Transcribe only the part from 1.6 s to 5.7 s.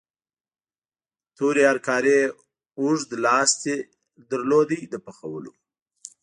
هرکارې اوږد لاستی لاره د پخولو.